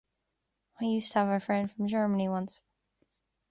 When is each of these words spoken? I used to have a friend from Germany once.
I 0.79 0.85
used 0.85 1.11
to 1.11 1.19
have 1.19 1.27
a 1.29 1.39
friend 1.45 1.71
from 1.71 1.87
Germany 1.87 2.27
once. 2.27 2.63